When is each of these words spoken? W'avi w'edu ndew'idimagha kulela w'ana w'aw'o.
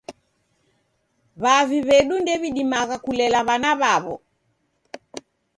W'avi 1.41 1.77
w'edu 1.87 2.15
ndew'idimagha 2.21 2.95
kulela 3.03 3.39
w'ana 3.47 3.71
w'aw'o. 3.79 4.15